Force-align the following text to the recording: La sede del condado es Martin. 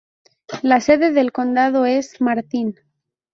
La 0.63 0.81
sede 0.81 1.11
del 1.11 1.31
condado 1.31 1.85
es 1.85 2.19
Martin. 2.21 2.73